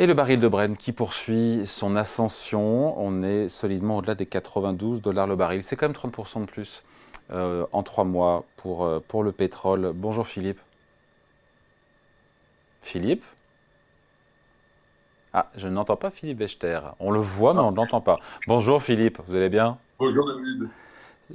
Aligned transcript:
Et 0.00 0.06
le 0.06 0.14
baril 0.14 0.40
de 0.40 0.48
Brent 0.48 0.78
qui 0.78 0.92
poursuit 0.92 1.66
son 1.66 1.94
ascension, 1.94 2.98
on 2.98 3.22
est 3.22 3.48
solidement 3.48 3.98
au-delà 3.98 4.14
des 4.14 4.24
92 4.24 5.02
dollars 5.02 5.26
le 5.26 5.36
baril. 5.36 5.62
C'est 5.62 5.76
quand 5.76 5.88
même 5.88 5.94
30% 5.94 6.40
de 6.40 6.46
plus 6.46 6.84
euh, 7.32 7.66
en 7.72 7.82
trois 7.82 8.04
mois 8.04 8.46
euh, 8.64 9.00
pour 9.06 9.22
le 9.22 9.32
pétrole. 9.32 9.92
Bonjour 9.94 10.26
Philippe. 10.26 10.58
Philippe 12.90 13.22
Ah, 15.32 15.46
je 15.56 15.68
n'entends 15.68 15.94
pas 15.94 16.10
Philippe 16.10 16.40
Wechter. 16.40 16.80
On 16.98 17.12
le 17.12 17.20
voit, 17.20 17.54
mais 17.54 17.60
on 17.60 17.70
ne 17.70 17.76
l'entend 17.76 18.00
pas. 18.00 18.18
Bonjour 18.48 18.82
Philippe, 18.82 19.20
vous 19.28 19.36
allez 19.36 19.48
bien? 19.48 19.78
Bonjour 20.00 20.26
David. 20.26 20.68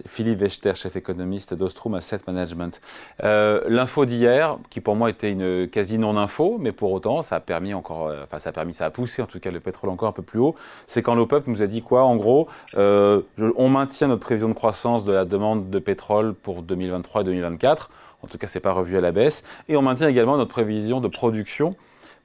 Philippe 0.06 0.42
Wechter, 0.42 0.76
chef 0.76 0.98
économiste 0.98 1.54
d'Ostrom 1.54 1.94
Asset 1.94 2.20
Management. 2.28 2.82
Euh, 3.24 3.62
l'info 3.70 4.04
d'hier, 4.04 4.58
qui 4.70 4.82
pour 4.82 4.98
moi 4.98 5.10
était 5.10 5.32
une 5.32 5.70
quasi 5.70 5.98
non-info, 5.98 6.58
mais 6.60 6.74
pour 6.74 6.92
autant, 6.92 7.22
ça 7.22 7.38
a 7.38 7.40
permis 7.40 7.74
encore, 7.74 8.08
euh, 8.08 8.26
enfin 8.26 8.40
ça 8.40 8.50
a 8.50 8.52
permis, 8.52 8.74
ça 8.74 8.84
a 8.84 8.90
poussé 8.90 9.22
en 9.22 9.26
tout 9.26 9.40
cas 9.40 9.50
le 9.50 9.62
pétrole 9.62 9.90
encore 9.90 10.10
un 10.10 10.12
peu 10.12 10.24
plus 10.24 10.40
haut, 10.40 10.56
c'est 10.88 11.02
quand 11.02 11.16
l'OPEP 11.16 11.48
nous 11.48 11.62
a 11.62 11.68
dit 11.68 11.82
quoi? 11.82 12.04
En 12.04 12.18
gros, 12.18 12.50
euh, 12.76 13.22
on 13.56 13.70
maintient 13.70 14.10
notre 14.10 14.24
prévision 14.24 14.50
de 14.50 14.54
croissance 14.54 15.06
de 15.06 15.14
la 15.14 15.24
demande 15.24 15.70
de 15.70 15.80
pétrole 15.80 16.34
pour 16.34 16.64
2023 16.64 17.22
et 17.22 17.24
2024. 17.24 17.90
En 18.26 18.28
tout 18.28 18.40
cas, 18.40 18.48
c'est 18.48 18.60
pas 18.60 18.72
revu 18.72 18.98
à 18.98 19.02
la 19.02 19.12
baisse. 19.12 19.44
Et 19.70 19.78
on 19.78 19.84
maintient 19.84 20.08
également 20.08 20.36
notre 20.36 20.50
prévision 20.50 21.00
de 21.00 21.08
production 21.08 21.76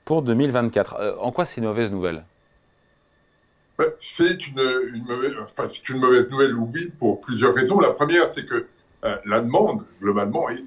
pour 0.06 0.23
2024. 0.23 1.18
en 1.20 1.30
quoi 1.30 1.45
c'est 1.45 1.60
une 1.60 1.66
mauvaise 1.66 1.92
nouvelle? 1.92 2.24
C'est 3.98 4.46
une, 4.46 5.04
mauvaise, 5.07 5.32
enfin, 5.42 5.68
une 5.88 5.98
mauvaise 5.98 6.29
nouvelle, 6.30 6.54
oui, 6.54 6.90
pour 6.98 7.20
plusieurs 7.20 7.54
raisons. 7.54 7.80
La 7.80 7.90
première, 7.90 8.30
c'est 8.30 8.45
que 8.45 8.66
euh, 9.04 9.16
la 9.26 9.40
demande, 9.40 9.84
globalement, 10.01 10.48
est 10.48 10.65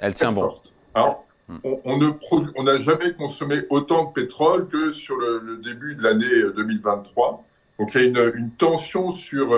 Elle 0.00 0.14
tient 0.14 0.32
bon. 0.32 0.42
forte. 0.42 0.72
Alors, 0.94 1.24
on, 1.62 2.62
n'a 2.64 2.78
jamais 2.78 3.12
consommé 3.12 3.62
autant 3.70 4.06
de 4.06 4.12
pétrole 4.12 4.66
que 4.66 4.92
sur 4.92 5.16
le, 5.16 5.60
début 5.62 5.94
de 5.94 6.02
l'année 6.02 6.42
2023. 6.56 7.44
Donc, 7.78 7.94
il 7.94 8.00
y 8.00 8.04
a 8.04 8.06
une, 8.08 8.32
une 8.34 8.50
tension 8.50 9.12
sur, 9.12 9.52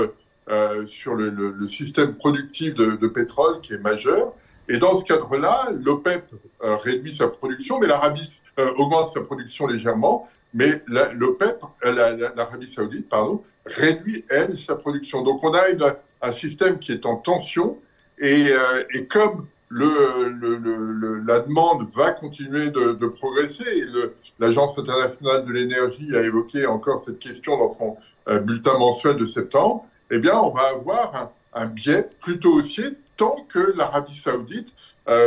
euh, 0.49 0.87
sur 0.87 1.15
le, 1.15 1.31
le, 1.31 1.69
système 1.69 2.15
productif 2.15 2.75
de, 2.75 2.97
de, 2.97 3.09
pétrole 3.09 3.61
qui 3.61 3.73
est 3.73 3.79
majeur. 3.79 4.35
Et 4.69 4.79
dans 4.79 4.95
ce 4.95 5.05
cadre-là, 5.05 5.69
l'OPEP 5.85 6.25
euh, 6.63 6.77
réduit 6.77 7.15
sa 7.15 7.29
production, 7.29 7.79
mais 7.79 7.87
l'Arabie 7.87 8.41
augmente 8.77 9.13
sa 9.13 9.21
production 9.21 9.67
légèrement 9.67 10.29
mais 10.55 10.83
l'OPEP, 10.87 11.63
euh, 11.85 12.33
l'Arabie 12.35 12.71
saoudite, 12.71 13.09
pardon, 13.09 13.43
réduit, 13.67 14.25
elle, 14.31 14.59
sa 14.59 14.75
production. 14.77 15.23
Donc 15.23 15.45
on 15.45 15.53
a 15.55 15.63
un 16.23 16.31
système 16.31 16.79
qui 16.79 16.93
est 16.93 17.07
en 17.07 17.17
tension, 17.17 17.79
et, 18.19 18.49
euh, 18.51 18.85
comme 19.11 19.47
la 19.71 21.41
demande 21.41 21.87
va 21.95 22.13
continuer 22.13 22.71
de, 22.71 22.93
de 22.93 23.07
progresser, 23.07 23.85
l'Agence 24.39 24.79
internationale 24.79 25.45
de 25.45 25.53
l'énergie 25.53 26.17
a 26.17 26.23
évoqué 26.23 26.65
encore 26.65 27.01
cette 27.05 27.19
question 27.19 27.59
dans 27.59 27.73
son 27.73 27.97
euh, 28.29 28.41
bulletin 28.41 28.79
mensuel 28.79 29.17
de 29.17 29.27
septembre, 29.27 29.85
eh 30.11 30.19
bien 30.19 30.39
on 30.39 30.51
va 30.51 30.71
avoir 30.71 31.33
un 31.55 31.67
biais 31.67 32.09
plutôt 32.21 32.55
haussier 32.55 32.91
tant 33.17 33.45
que 33.49 33.73
l'Arabie 33.77 34.17
saoudite 34.17 34.75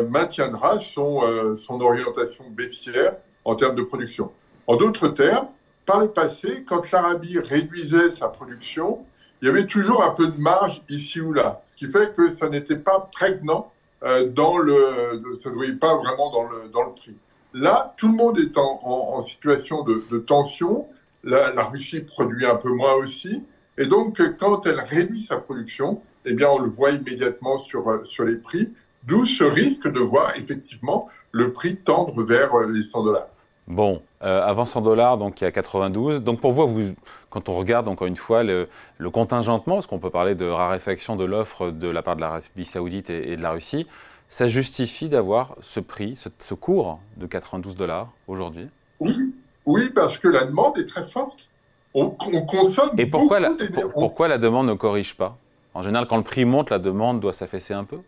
maintiendra 0.09 0.80
son, 0.80 1.58
son 1.58 1.81
orientation 1.81 2.45
baissière 2.50 3.16
en 3.44 3.55
termes 3.55 3.75
de 3.75 3.81
production. 3.81 4.31
En 4.67 4.78
d'autres 4.78 5.08
termes, 5.08 5.47
par 5.86 6.00
le 6.00 6.09
passé, 6.09 6.63
quand 6.67 6.89
l'Arabie 6.91 7.39
réduisait 7.39 8.11
sa 8.11 8.30
production, 8.30 9.05
il 9.41 9.47
y 9.47 9.50
avait 9.50 9.66
toujours 9.66 10.03
un 10.03 10.12
peu 10.12 10.28
de 10.28 10.38
marge 10.38 10.84
ici 10.90 11.19
ou 11.19 11.34
là, 11.34 11.62
ce 11.66 11.75
qui 11.75 11.88
fait 11.88 12.13
que 12.16 12.29
ça 12.29 12.47
n'était 12.47 12.78
pas 12.78 13.09
prégnant 13.12 13.72
euh, 14.03 14.29
dans 14.29 14.57
le, 14.57 15.22
ça 15.41 15.50
ne 15.50 15.56
voyait 15.56 15.74
pas 15.74 15.95
vraiment 15.95 16.31
dans 16.31 16.44
le, 16.44 16.69
dans 16.69 16.84
le 16.84 16.94
prix. 16.94 17.16
Là, 17.53 17.94
tout 17.97 18.07
le 18.07 18.13
monde 18.13 18.38
est 18.40 18.57
en, 18.57 18.79
en, 18.84 19.22
situation 19.22 19.84
de, 19.84 20.19
tension. 20.19 20.88
La, 21.24 21.51
Russie 21.66 22.01
produit 22.01 22.45
un 22.45 22.56
peu 22.56 22.69
moins 22.69 22.94
aussi. 22.94 23.44
Et 23.78 23.85
donc, 23.85 24.22
quand 24.40 24.66
elle 24.66 24.79
réduit 24.79 25.24
sa 25.24 25.38
production, 25.38 26.01
eh 26.25 26.33
bien, 26.33 26.49
on 26.49 26.59
le 26.59 26.69
voit 26.69 26.91
immédiatement 26.91 27.57
sur, 27.57 27.89
euh, 27.89 28.03
sur 28.05 28.23
les 28.23 28.35
prix, 28.35 28.71
d'où 29.03 29.25
ce 29.25 29.43
risque 29.43 29.87
de 29.91 29.99
voir 29.99 30.35
effectivement 30.37 31.07
le 31.31 31.51
prix 31.51 31.77
tendre 31.77 32.23
vers 32.23 32.53
euh, 32.55 32.67
les 32.71 32.83
100 32.83 33.03
dollars. 33.03 33.27
Bon, 33.67 34.01
euh, 34.23 34.41
avant 34.43 34.65
100 34.65 34.81
dollars, 34.81 35.17
donc 35.17 35.39
il 35.39 35.45
y 35.45 35.47
a 35.47 35.51
92. 35.51 36.21
Donc 36.21 36.41
pour 36.41 36.51
vous, 36.51 36.93
quand 37.29 37.47
on 37.47 37.53
regarde 37.53 37.87
encore 37.87 38.07
une 38.07 38.15
fois 38.17 38.43
le, 38.43 38.67
contingentement, 39.11 39.75
parce 39.75 39.87
qu'on 39.87 39.99
peut 39.99 40.09
parler 40.09 40.35
de 40.35 40.45
raréfaction 40.45 41.15
de 41.15 41.23
l'offre 41.23 41.71
de 41.71 41.87
la 41.87 42.01
part 42.01 42.15
de 42.15 42.21
l'Arabie 42.21 42.65
Saoudite 42.65 43.09
et, 43.09 43.38
de 43.38 43.41
la 43.41 43.51
Russie, 43.51 43.88
ça 44.29 44.47
justifie 44.47 45.09
d'avoir 45.09 45.55
ce 45.61 45.79
prix, 45.79 46.15
ce, 46.15 46.53
cours 46.53 46.99
de 47.17 47.27
92 47.27 47.75
dollars 47.75 48.09
aujourd'hui? 48.27 48.67
Oui, 48.99 49.33
oui, 49.65 49.89
parce 49.93 50.17
que 50.17 50.27
la 50.27 50.45
demande 50.45 50.77
est 50.77 50.85
très 50.85 51.03
forte. 51.03 51.49
On, 51.93 52.09
consomme 52.09 52.91
et 52.97 53.05
pourquoi 53.05 53.41
la, 53.41 53.51
pourquoi 53.93 54.29
la 54.29 54.38
demande 54.38 54.67
ne 54.67 54.73
corrige 54.73 55.15
pas? 55.15 55.38
En 55.73 55.81
général, 55.81 56.07
quand 56.07 56.17
le 56.17 56.23
prix 56.23 56.45
monte, 56.45 56.69
la 56.69 56.79
demande 56.79 57.19
doit 57.19 57.33
s'affaisser 57.33 57.73
un 57.73 57.83
peu 57.83 57.99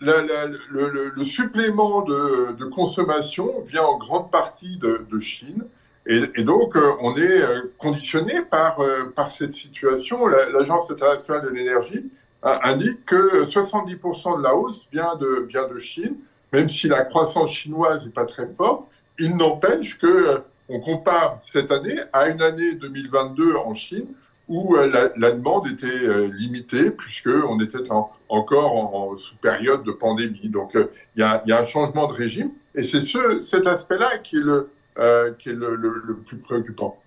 le, 0.00 1.24
supplément 1.24 2.02
de, 2.02 2.64
consommation 2.64 3.60
vient 3.66 3.84
en 3.84 3.98
grande 3.98 4.30
partie 4.30 4.78
de, 4.78 5.18
Chine. 5.18 5.64
Et, 6.06 6.42
donc, 6.42 6.74
euh, 6.74 6.92
on 7.00 7.14
est 7.16 7.42
euh, 7.42 7.70
conditionné 7.76 8.40
par, 8.40 8.80
euh, 8.80 9.12
par 9.14 9.30
cette 9.30 9.52
situation. 9.52 10.26
L'Agence 10.26 10.90
internationale 10.90 11.44
de 11.44 11.50
l'énergie 11.50 12.10
indique 12.42 13.04
que 13.04 13.44
70% 13.44 14.38
de 14.38 14.42
la 14.42 14.54
hausse 14.54 14.86
vient 14.90 15.16
de, 15.16 15.46
vient 15.48 15.68
de 15.68 15.78
Chine, 15.78 16.16
même 16.52 16.68
si 16.68 16.88
la 16.88 17.02
croissance 17.02 17.50
chinoise 17.50 18.06
n'est 18.06 18.12
pas 18.12 18.24
très 18.24 18.48
forte. 18.48 18.88
Il 19.18 19.36
n'empêche 19.36 19.98
que 19.98 20.40
on 20.70 20.80
compare 20.80 21.40
cette 21.50 21.72
année 21.72 21.98
à 22.12 22.28
une 22.28 22.40
année 22.40 22.74
2022 22.74 23.56
en 23.56 23.74
Chine 23.74 24.06
où 24.48 24.76
euh, 24.76 25.10
la, 25.16 25.32
demande 25.32 25.68
était 25.68 25.86
euh, 25.86 26.30
limitée 26.32 26.90
puisqu'on 26.90 27.60
était 27.60 27.90
encore 28.28 28.74
en, 28.74 29.16
période 29.40 29.84
de 29.84 29.92
pandémie. 29.92 30.48
Donc 30.48 30.74
euh, 30.74 30.90
il 31.16 31.20
y, 31.20 31.22
a, 31.22 31.58
un 31.58 31.62
changement 31.62 32.08
de 32.08 32.14
régime 32.14 32.50
et 32.74 32.82
c'est 32.82 33.02
ce, 33.02 33.42
cet 33.42 33.66
aspect-là 33.66 34.18
qui 34.18 34.36
est, 34.36 34.42
le 34.42 36.16
plus 36.24 36.38
préoccupant. 36.38 36.98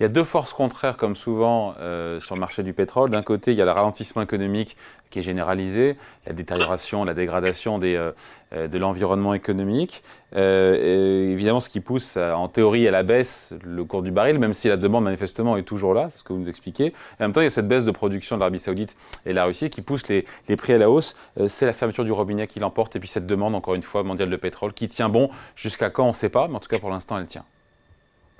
Il 0.00 0.02
y 0.02 0.06
a 0.06 0.08
deux 0.08 0.24
forces 0.24 0.52
contraires, 0.52 0.96
comme 0.96 1.14
souvent 1.14 1.74
euh, 1.78 2.18
sur 2.18 2.34
le 2.34 2.40
marché 2.40 2.64
du 2.64 2.72
pétrole. 2.72 3.10
D'un 3.10 3.22
côté, 3.22 3.52
il 3.52 3.56
y 3.56 3.62
a 3.62 3.64
le 3.64 3.70
ralentissement 3.70 4.22
économique 4.22 4.76
qui 5.10 5.20
est 5.20 5.22
généralisé, 5.22 5.96
la 6.26 6.32
détérioration, 6.32 7.04
la 7.04 7.14
dégradation 7.14 7.78
euh, 7.80 8.10
euh 8.52 8.66
de 8.66 8.78
l'environnement 8.78 9.34
économique. 9.34 10.02
Évidemment, 10.34 11.60
ce 11.60 11.68
qui 11.68 11.78
pousse 11.78 12.16
en 12.16 12.48
théorie 12.48 12.88
à 12.88 12.90
la 12.90 13.04
baisse 13.04 13.54
le 13.62 13.84
cours 13.84 14.02
du 14.02 14.10
baril, 14.10 14.40
même 14.40 14.52
si 14.52 14.66
la 14.66 14.76
demande 14.76 15.04
manifestement 15.04 15.56
est 15.56 15.62
toujours 15.62 15.94
là, 15.94 16.08
c'est 16.10 16.18
ce 16.18 16.24
que 16.24 16.32
vous 16.32 16.40
nous 16.40 16.48
expliquez. 16.48 16.92
en 17.20 17.24
même 17.24 17.32
temps, 17.32 17.40
il 17.40 17.44
y 17.44 17.46
a 17.46 17.50
cette 17.50 17.68
baisse 17.68 17.84
de 17.84 17.90
production 17.92 18.34
de 18.34 18.40
l'Arabie 18.40 18.58
saoudite 18.58 18.96
et 19.26 19.30
de 19.30 19.34
la 19.34 19.44
Russie 19.44 19.70
qui 19.70 19.80
pousse 19.80 20.08
les, 20.08 20.24
les 20.48 20.56
prix 20.56 20.72
à 20.72 20.78
la 20.78 20.90
hausse. 20.90 21.14
C'est 21.46 21.66
la 21.66 21.72
fermeture 21.72 22.04
du 22.04 22.12
robinet 22.12 22.48
qui 22.48 22.58
l'emporte 22.58 22.96
et 22.96 22.98
puis 22.98 23.08
cette 23.08 23.26
demande, 23.26 23.54
encore 23.54 23.74
une 23.74 23.82
fois, 23.84 24.02
mondiale 24.02 24.30
de 24.30 24.36
pétrole 24.36 24.72
qui 24.72 24.88
tient 24.88 25.08
bon 25.08 25.30
jusqu'à 25.54 25.90
quand 25.90 26.04
on 26.04 26.08
ne 26.08 26.12
sait 26.12 26.30
pas, 26.30 26.48
mais 26.48 26.56
en 26.56 26.60
tout 26.60 26.68
cas 26.68 26.80
pour 26.80 26.90
l'instant, 26.90 27.16
elle 27.16 27.26
tient. 27.26 27.44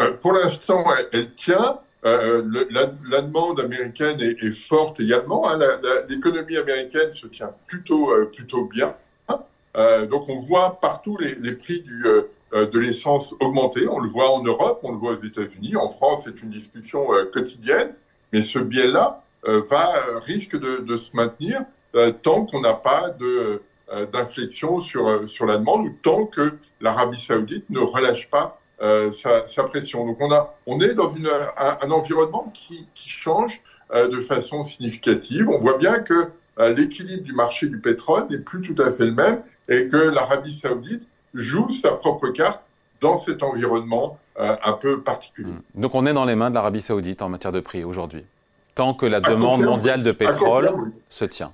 Euh, 0.00 0.12
pour 0.14 0.32
l'instant, 0.32 0.84
elle, 1.12 1.32
tient. 1.34 1.78
Euh, 2.04 2.66
la, 2.70 3.22
demande 3.22 3.60
américaine 3.60 4.20
est, 4.20 4.52
forte 4.52 5.00
également. 5.00 5.48
Hein. 5.48 5.58
L'économie 6.08 6.56
américaine 6.56 7.12
se 7.12 7.26
tient 7.26 7.52
plutôt, 7.66 8.10
euh, 8.10 8.30
plutôt 8.30 8.66
bien. 8.66 8.94
donc 10.10 10.28
on 10.28 10.36
voit 10.36 10.78
partout 10.80 11.16
les, 11.18 11.54
prix 11.54 11.80
du, 11.80 12.04
de 12.52 12.78
l'essence 12.78 13.34
augmenter. 13.40 13.88
On 13.88 14.00
le 14.00 14.08
voit 14.08 14.30
en 14.30 14.42
Europe, 14.42 14.80
on 14.82 14.92
le 14.92 14.98
voit 14.98 15.12
aux 15.12 15.22
États-Unis. 15.22 15.76
En 15.76 15.88
France, 15.88 16.24
c'est 16.24 16.42
une 16.42 16.50
discussion 16.50 17.06
quotidienne. 17.32 17.94
Mais 18.32 18.42
ce 18.42 18.58
biais-là 18.58 19.22
va 19.44 19.94
risque 20.26 20.58
de, 20.58 20.78
de, 20.78 20.96
se 20.98 21.16
maintenir 21.16 21.62
tant 22.22 22.44
qu'on 22.44 22.60
n'a 22.60 22.74
pas 22.74 23.10
de 23.10 23.62
d'inflexion 24.12 24.80
sur, 24.80 25.28
sur 25.28 25.46
la 25.46 25.58
demande 25.58 25.86
ou 25.86 25.90
tant 26.02 26.26
que 26.26 26.54
l'Arabie 26.80 27.20
saoudite 27.20 27.68
ne 27.70 27.80
relâche 27.80 28.28
pas 28.28 28.60
euh, 28.82 29.12
sa, 29.12 29.62
pression. 29.62 30.04
Donc 30.04 30.16
on, 30.20 30.32
a, 30.32 30.54
on 30.66 30.80
est 30.80 30.94
dans 30.94 31.14
une, 31.14 31.28
un, 31.56 31.90
environnement 31.90 32.50
qui, 32.52 32.88
qui 32.92 33.08
change 33.08 33.60
euh, 33.92 34.08
de 34.08 34.20
façon 34.20 34.64
significative. 34.64 35.48
On 35.48 35.58
voit 35.58 35.78
bien 35.78 36.00
que 36.00 36.30
euh, 36.58 36.74
l'équilibre 36.74 37.22
du 37.22 37.32
marché 37.32 37.66
du 37.68 37.78
pétrole 37.78 38.26
n'est 38.30 38.38
plus 38.38 38.60
tout 38.62 38.80
à 38.82 38.92
fait 38.92 39.06
le 39.06 39.12
même 39.12 39.42
et 39.68 39.86
que 39.86 39.96
l'Arabie 39.96 40.54
saoudite 40.54 41.08
joue 41.34 41.70
sa 41.70 41.92
propre 41.92 42.28
carte 42.28 42.66
dans 43.00 43.16
cet 43.16 43.42
environnement 43.42 44.18
un 44.36 44.72
peu 44.72 45.00
particulier. 45.00 45.52
Mmh. 45.52 45.80
Donc 45.80 45.94
on 45.94 46.06
est 46.06 46.12
dans 46.12 46.24
les 46.24 46.34
mains 46.34 46.50
de 46.50 46.56
l'Arabie 46.56 46.80
saoudite 46.80 47.22
en 47.22 47.28
matière 47.28 47.52
de 47.52 47.60
prix 47.60 47.84
aujourd'hui, 47.84 48.24
tant 48.74 48.92
que 48.94 49.06
la 49.06 49.20
demande 49.20 49.62
mondiale 49.62 50.02
de 50.02 50.10
pétrole 50.10 50.74
se 51.08 51.24
tient. 51.24 51.52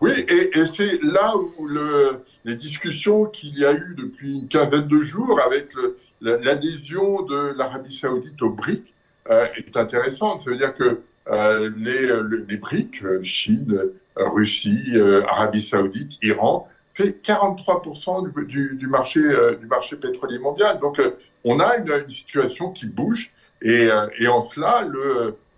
Oui, 0.00 0.12
et, 0.28 0.66
c'est 0.66 1.02
là 1.02 1.34
où 1.36 1.66
le, 1.66 2.24
les 2.44 2.54
discussions 2.54 3.26
qu'il 3.26 3.58
y 3.58 3.64
a 3.64 3.72
eu 3.72 3.94
depuis 3.96 4.34
une 4.40 4.48
quinzaine 4.48 4.86
de 4.86 4.98
jours 4.98 5.40
avec 5.40 5.72
l'adhésion 6.20 7.22
de 7.22 7.52
l'Arabie 7.56 7.94
saoudite 7.94 8.40
au 8.42 8.50
BRIC 8.50 8.94
euh, 9.30 9.46
est 9.56 9.76
intéressante. 9.76 10.40
Ça 10.40 10.50
veut 10.50 10.56
dire 10.56 10.74
que 10.74 11.00
euh, 11.28 11.70
les, 11.76 12.56
BRIC, 12.56 13.02
Chine, 13.22 13.80
Russie, 14.16 14.94
Arabie 15.28 15.62
saoudite, 15.62 16.18
Iran, 16.22 16.68
fait 16.90 17.24
43% 17.24 18.46
du, 18.46 18.86
marché, 18.86 19.20
du 19.58 19.66
marché 19.66 19.96
pétrolier 19.96 20.38
mondial. 20.38 20.78
Donc 20.78 21.00
on 21.44 21.58
a 21.58 21.76
une, 21.76 22.08
situation 22.08 22.70
qui 22.70 22.86
bouge 22.86 23.32
et, 23.62 23.88
en 24.28 24.40
cela, 24.40 24.86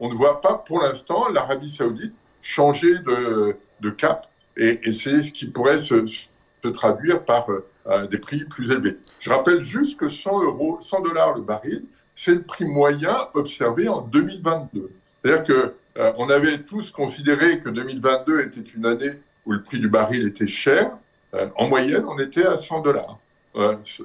on 0.01 0.09
ne 0.09 0.15
voit 0.15 0.41
pas 0.41 0.55
pour 0.55 0.81
l'instant 0.81 1.29
l'Arabie 1.29 1.71
saoudite 1.71 2.15
changer 2.45 2.99
de, 2.99 3.57
de 3.81 3.91
cap 3.91 4.29
et, 4.57 4.93
c'est 4.93 5.23
ce 5.23 5.33
qui 5.33 5.47
pourrait 5.47 5.81
se, 5.81 6.07
se 6.07 6.69
traduire 6.69 7.25
par 7.25 7.49
euh, 7.87 8.07
des 8.07 8.19
prix 8.19 8.45
plus 8.45 8.71
élevés. 8.71 8.99
Je 9.19 9.31
rappelle 9.31 9.61
juste 9.61 9.99
que 9.99 10.09
100 10.09 10.45
euros, 10.45 10.79
100 10.81 11.01
dollars 11.01 11.35
le 11.35 11.43
baril, 11.43 11.85
c'est 12.15 12.35
le 12.35 12.43
prix 12.43 12.65
moyen 12.65 13.17
observé 13.35 13.89
en 13.89 14.03
2022. 14.03 14.91
C'est-à-dire 15.23 15.43
que 15.43 15.75
euh, 15.99 16.13
on 16.17 16.29
avait 16.31 16.59
tous 16.59 16.91
considéré 16.91 17.61
que 17.61 17.69
2022 17.69 18.43
était 18.43 18.61
une 18.61 18.87
année 18.87 19.13
où 19.47 19.53
le 19.53 19.63
prix 19.63 19.81
du 19.81 19.89
baril 19.89 20.27
était 20.27 20.47
cher. 20.47 20.93
Euh, 21.35 21.49
en 21.57 21.67
moyenne, 21.67 22.05
on 22.07 22.19
était 22.19 22.47
à 22.47 22.57
100 22.57 22.83
dollars. 22.83 23.19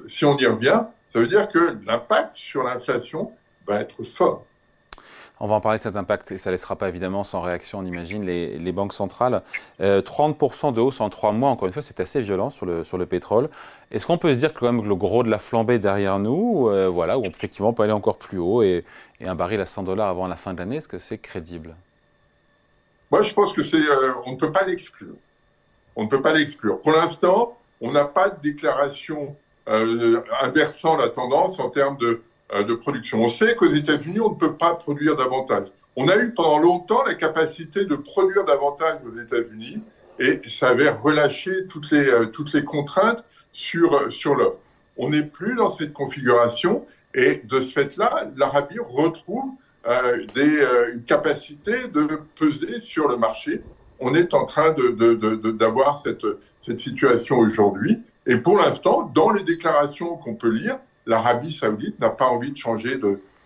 si 0.08 0.24
on 0.24 0.36
y 0.38 0.46
revient, 0.46 0.82
ça 1.08 1.20
veut 1.20 1.26
dire 1.26 1.46
que 1.48 1.76
l'impact 1.86 2.36
sur 2.36 2.62
l'inflation 2.62 3.32
va 3.66 3.80
être 3.80 4.02
fort. 4.04 4.46
On 5.42 5.46
va 5.46 5.54
en 5.54 5.60
parler 5.62 5.78
de 5.78 5.82
cet 5.82 5.96
impact 5.96 6.32
et 6.32 6.38
ça 6.38 6.50
ne 6.50 6.54
laissera 6.54 6.76
pas 6.76 6.90
évidemment 6.90 7.24
sans 7.24 7.40
réaction, 7.40 7.78
on 7.78 7.86
imagine, 7.86 8.22
les, 8.24 8.72
banques 8.72 8.92
centrales. 8.92 9.42
30% 9.80 10.68
euh, 10.68 10.72
de 10.72 10.80
hausse 10.82 11.00
en 11.00 11.08
trois 11.08 11.32
mois, 11.32 11.48
encore 11.48 11.66
une 11.66 11.72
fois, 11.72 11.80
c'est 11.80 11.98
assez 11.98 12.20
violent 12.20 12.50
sur 12.50 12.66
le, 12.66 12.84
sur 12.84 12.98
le 12.98 13.06
pétrole. 13.06 13.48
Est-ce 13.90 14.06
qu'on 14.06 14.18
peut 14.18 14.34
se 14.34 14.38
dire 14.38 14.52
que 14.52 14.60
quand 14.60 14.70
même 14.70 14.86
le 14.86 14.94
gros 14.94 15.22
de 15.22 15.30
la 15.30 15.38
flambée 15.38 15.78
derrière 15.78 16.18
nous, 16.18 16.68
euh, 16.68 16.88
voilà, 16.88 17.18
où 17.18 17.24
effectivement 17.24 17.70
on 17.70 17.72
peut 17.72 17.84
aller 17.84 17.92
encore 17.92 18.18
plus 18.18 18.38
haut 18.38 18.62
et, 18.62 18.84
un 19.24 19.34
baril 19.34 19.60
à 19.60 19.66
100 19.66 19.82
dollars 19.82 20.08
avant 20.08 20.26
la 20.26 20.36
fin 20.36 20.52
de 20.52 20.58
l'année, 20.58 20.76
est-ce 20.76 20.88
que 20.88 20.98
c'est 20.98 21.18
crédible? 21.18 21.74
Moi, 23.10 23.22
je 23.22 23.32
pense 23.32 23.52
que 23.54 23.62
c'est, 23.62 23.76
euh, 23.76 24.12
on 24.26 24.32
ne 24.32 24.36
peut 24.36 24.52
pas 24.52 24.64
l'exclure. 24.64 25.14
On 25.96 26.04
ne 26.04 26.08
peut 26.08 26.22
pas 26.22 26.32
l'exclure. 26.34 26.80
Pour 26.80 26.92
l'instant, 26.92 27.56
on 27.80 27.92
n'a 27.92 28.04
pas 28.04 28.28
de 28.28 28.40
déclaration 28.42 29.34
inversant 30.42 30.96
la 30.96 31.10
tendance 31.10 31.60
en 31.60 31.70
termes 31.70 31.96
de 31.96 32.22
de 32.52 32.74
production. 32.74 33.22
On 33.22 33.28
sait 33.28 33.54
qu'aux 33.54 33.68
États-Unis, 33.68 34.20
on 34.20 34.30
ne 34.30 34.34
peut 34.34 34.54
pas 34.54 34.74
produire 34.74 35.14
davantage. 35.14 35.66
On 35.96 36.08
a 36.08 36.16
eu 36.16 36.32
pendant 36.32 36.58
longtemps 36.58 37.02
la 37.04 37.14
capacité 37.14 37.84
de 37.84 37.96
produire 37.96 38.44
davantage 38.44 38.98
aux 39.06 39.16
États-Unis 39.16 39.82
et 40.18 40.40
ça 40.48 40.68
avait 40.68 40.90
relâché 40.90 41.66
toutes 41.68 41.90
les, 41.90 42.08
euh, 42.08 42.26
toutes 42.26 42.52
les 42.52 42.64
contraintes 42.64 43.24
sur, 43.52 43.94
euh, 43.94 44.10
sur 44.10 44.34
l'offre. 44.34 44.60
On 44.96 45.10
n'est 45.10 45.24
plus 45.24 45.54
dans 45.54 45.68
cette 45.68 45.92
configuration 45.92 46.86
et 47.14 47.42
de 47.44 47.60
ce 47.60 47.72
fait-là, 47.72 48.30
l'Arabie 48.36 48.78
retrouve 48.78 49.52
des, 50.34 50.62
une 50.92 51.02
capacité 51.04 51.88
de 51.88 52.20
peser 52.38 52.80
sur 52.80 53.08
le 53.08 53.16
marché. 53.16 53.62
On 53.98 54.14
est 54.14 54.34
en 54.34 54.44
train 54.44 54.74
d'avoir 54.74 56.00
cette, 56.02 56.26
cette 56.58 56.80
situation 56.80 57.38
aujourd'hui. 57.38 58.00
Et 58.26 58.36
pour 58.36 58.58
l'instant, 58.58 59.10
dans 59.14 59.30
les 59.30 59.42
déclarations 59.42 60.16
qu'on 60.16 60.34
peut 60.34 60.50
lire, 60.50 60.78
l'Arabie 61.06 61.52
saoudite 61.52 62.00
n'a 62.00 62.10
pas 62.10 62.26
envie 62.26 62.52
de 62.52 62.56
changer 62.56 62.98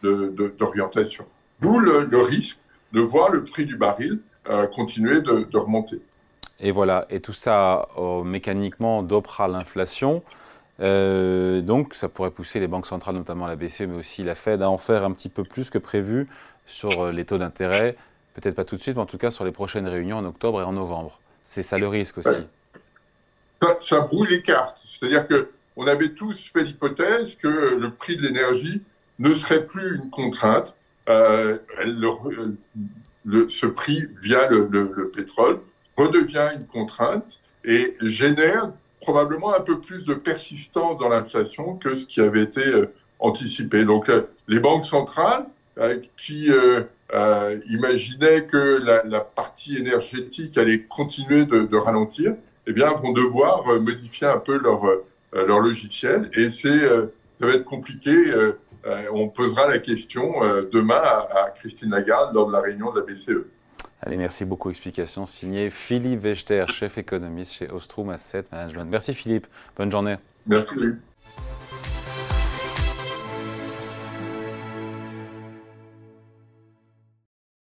d'orientation. 0.03 1.25
De, 1.25 1.29
D'où 1.67 1.79
le, 1.79 2.21
risque 2.21 2.59
de 2.93 3.01
voir 3.01 3.31
le 3.31 3.45
prix 3.45 3.65
du 3.65 3.77
baril 3.77 4.21
euh, 4.49 4.67
continuer 4.67 5.21
de, 5.23 5.57
remonter. 5.57 6.01
Et 6.61 6.71
voilà, 6.71 7.07
et 7.11 7.21
tout 7.21 7.33
ça 7.33 7.89
euh, 7.97 8.23
mécaniquement 8.23 9.03
dopera 9.03 9.49
l'inflation. 9.49 10.23
Euh, 10.81 11.61
donc 11.61 11.95
ça 11.95 12.09
pourrait 12.09 12.31
pousser 12.31 12.61
les 12.61 12.67
banques 12.67 12.87
centrales, 12.87 13.15
notamment 13.15 13.47
la 13.47 13.57
BCE, 13.57 13.83
mais 13.83 13.97
aussi 13.97 14.23
la 14.23 14.35
Fed, 14.35 14.63
à 14.63 14.69
en 14.69 14.79
faire 14.79 15.05
un 15.05 15.13
petit 15.13 15.29
peu 15.29 15.45
plus 15.45 15.71
que 15.71 15.79
prévu 15.79 16.29
sur 16.67 17.13
les 17.13 17.25
taux 17.25 17.39
d'intérêt. 17.39 17.97
Peut-être 18.35 18.55
pas 18.55 18.65
tout 18.65 18.77
de 18.77 18.83
suite, 18.83 18.97
mais 18.97 19.03
en 19.03 19.07
tout 19.07 19.19
cas 19.19 19.31
sur 19.31 19.45
les 19.45 19.53
prochaines 19.53 19.87
réunions 19.87 20.19
en 20.19 20.25
octobre 20.25 20.61
et 20.61 20.65
en 20.65 20.73
novembre. 20.73 21.21
C'est 21.45 21.63
ça 21.63 21.79
le 21.79 21.89
risque 21.89 22.19
aussi. 22.19 22.47
Ça, 23.63 23.77
ça 23.79 24.01
brouille 24.01 24.29
les 24.29 24.43
cartes. 24.43 24.83
C'est-à-dire 24.85 25.27
que 25.27 25.51
on 25.77 25.87
avait 25.87 26.11
tous 26.11 26.51
fait 26.53 26.65
l'hypothèse 26.65 27.37
que 27.37 27.49
le 27.49 27.91
prix 27.91 28.17
de 28.17 28.23
l'énergie 28.23 28.83
ne 29.19 29.33
serait 29.33 29.65
plus 29.65 29.97
une 29.97 30.11
contrainte. 30.11 30.77
Euh, 31.09 31.59
ce 33.49 33.67
prix 33.67 34.07
via 34.23 34.49
le, 34.49 34.69
le, 34.71 35.11
pétrole 35.11 35.61
redevient 35.97 36.49
une 36.55 36.67
contrainte 36.67 37.41
et 37.65 37.95
génère 38.01 38.73
probablement 39.01 39.55
un 39.55 39.61
peu 39.61 39.81
plus 39.81 40.05
de 40.05 40.15
persistance 40.15 40.99
dans 40.99 41.09
l'inflation 41.09 41.77
que 41.77 41.95
ce 41.95 42.07
qui 42.07 42.21
avait 42.21 42.43
été 42.43 42.67
euh, 42.67 42.93
anticipé. 43.19 43.85
Donc 43.85 44.09
euh, 44.09 44.23
les 44.49 44.61
banques 44.61 44.85
centrales 44.85 45.47
qui 46.17 46.51
imaginaient 47.69 48.47
que 48.47 48.81
la, 49.05 49.21
partie 49.21 49.77
énergétique 49.77 50.57
allait 50.57 50.83
continuer 50.83 51.45
de, 51.45 51.63
de 51.63 51.77
ralentir, 51.77 52.37
eh 52.69 52.73
bien 52.73 52.93
vont 52.93 53.13
devoir 53.13 53.67
modifier 53.81 54.29
un 54.29 54.39
peu 54.39 54.57
leur 54.57 54.85
leur 55.43 55.61
logiciel. 55.61 56.31
Et 56.35 56.51
c'est, 56.51 56.69
euh, 56.69 57.07
ça 57.41 57.47
va 57.47 57.55
être 57.55 57.65
compliqué. 57.65 58.31
Euh, 58.31 58.53
on 59.13 59.29
posera 59.29 59.67
la 59.67 59.79
question 59.79 60.41
demain 60.71 61.01
à, 61.01 61.51
Christine 61.57 61.91
Lagarde 61.91 62.35
lors 62.35 62.47
de 62.47 62.53
la 62.53 62.61
réunion 62.61 62.93
de 62.93 63.01
la 63.01 63.07
BCE. 63.07 63.47
Allez, 64.03 64.19
merci 64.19 64.45
beaucoup. 64.45 64.69
Explication 64.69 65.25
signée 65.25 65.71
Philippe 65.71 66.23
Wechter, 66.23 66.67
chef 66.69 66.99
économiste 66.99 67.55
chez 67.55 67.71
Ostrom 67.71 68.11
Asset 68.11 68.45
Management. 68.53 68.85
Merci 68.91 69.15
Philippe. 69.15 69.47
Bonne 69.75 69.91
journée. 69.91 70.17
Merci. 70.47 70.75